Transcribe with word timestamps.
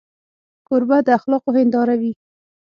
کوربه 0.67 0.97
د 1.05 1.07
اخلاقو 1.17 1.49
هنداره 1.57 1.95
وي. 2.01 2.11